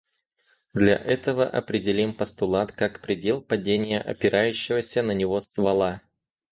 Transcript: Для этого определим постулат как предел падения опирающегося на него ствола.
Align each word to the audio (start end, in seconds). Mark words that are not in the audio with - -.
Для 0.73 0.95
этого 0.95 1.45
определим 1.47 2.15
постулат 2.15 2.71
как 2.71 3.03
предел 3.03 3.39
падения 3.39 4.01
опирающегося 4.01 5.03
на 5.03 5.11
него 5.11 5.39
ствола. 5.41 6.01